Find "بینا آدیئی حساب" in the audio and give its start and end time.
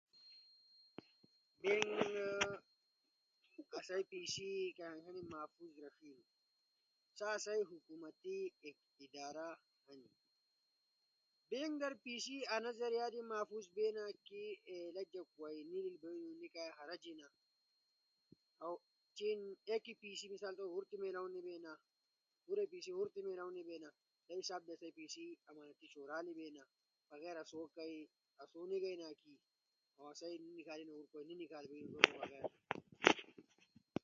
23.69-24.61